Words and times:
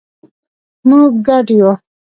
مونږ 0.87 1.11
ګډ 1.27 1.47
یو 1.59 1.71